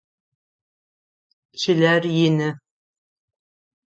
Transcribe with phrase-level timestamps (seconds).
[1.59, 2.49] Чылэр ины.